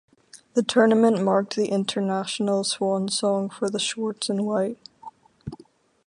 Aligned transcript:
The 0.55 0.63
tournament 0.63 1.23
marked 1.23 1.55
the 1.55 1.67
international 1.67 2.63
swansong 2.63 3.53
for 3.53 3.67
Schwarz 3.77 4.31
and 4.31 4.47
White. 4.47 4.79